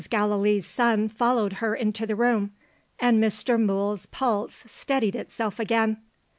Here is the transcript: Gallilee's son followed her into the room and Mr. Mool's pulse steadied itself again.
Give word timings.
Gallilee's 0.09 0.65
son 0.65 1.09
followed 1.09 1.53
her 1.61 1.75
into 1.75 2.07
the 2.07 2.15
room 2.15 2.53
and 2.97 3.23
Mr. 3.23 3.61
Mool's 3.63 4.07
pulse 4.07 4.63
steadied 4.65 5.15
itself 5.15 5.59
again. 5.59 6.01